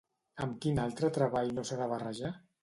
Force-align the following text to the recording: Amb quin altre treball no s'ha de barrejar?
Amb 0.45 0.55
quin 0.63 0.81
altre 0.83 1.11
treball 1.19 1.53
no 1.59 1.67
s'ha 1.71 1.79
de 1.83 1.91
barrejar? 1.93 2.35